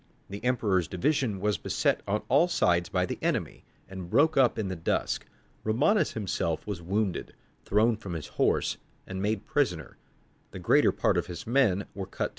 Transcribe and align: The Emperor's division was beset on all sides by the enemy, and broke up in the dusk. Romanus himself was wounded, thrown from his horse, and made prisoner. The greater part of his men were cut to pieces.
The 0.31 0.43
Emperor's 0.43 0.87
division 0.87 1.39
was 1.39 1.59
beset 1.59 2.01
on 2.07 2.23
all 2.27 2.47
sides 2.47 2.89
by 2.89 3.05
the 3.05 3.19
enemy, 3.21 3.65
and 3.87 4.09
broke 4.09 4.35
up 4.35 4.57
in 4.57 4.67
the 4.67 4.75
dusk. 4.75 5.27
Romanus 5.63 6.13
himself 6.13 6.65
was 6.65 6.81
wounded, 6.81 7.35
thrown 7.65 7.95
from 7.97 8.13
his 8.15 8.25
horse, 8.29 8.77
and 9.05 9.21
made 9.21 9.45
prisoner. 9.45 9.97
The 10.49 10.57
greater 10.57 10.91
part 10.91 11.19
of 11.19 11.27
his 11.27 11.45
men 11.45 11.85
were 11.93 12.07
cut 12.07 12.17
to 12.17 12.23
pieces. 12.23 12.29